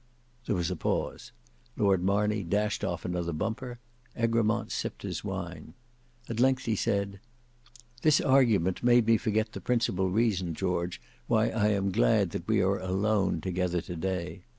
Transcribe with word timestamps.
There 0.47 0.55
was 0.55 0.71
a 0.71 0.75
pause. 0.75 1.31
Lord 1.77 2.01
Marney 2.03 2.41
dashed 2.41 2.83
off 2.83 3.05
another 3.05 3.31
bumper; 3.33 3.77
Egremont 4.17 4.71
sipped 4.71 5.03
his 5.03 5.23
wine. 5.23 5.75
At 6.27 6.39
length 6.39 6.65
he 6.65 6.75
said, 6.75 7.19
"This 8.01 8.19
argument 8.19 8.81
made 8.81 9.05
me 9.05 9.17
forget 9.17 9.51
the 9.51 9.61
principal 9.61 10.09
reason, 10.09 10.55
George, 10.55 10.99
why 11.27 11.49
I 11.49 11.67
am 11.67 11.91
glad 11.91 12.31
that 12.31 12.47
we 12.47 12.61
are 12.61 12.79
alone 12.79 13.41
together 13.41 13.79
to 13.81 13.95
day. 13.95 14.41